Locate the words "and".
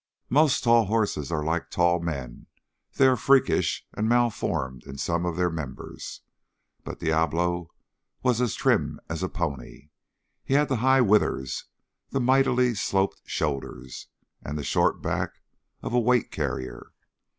3.93-4.09, 14.43-14.57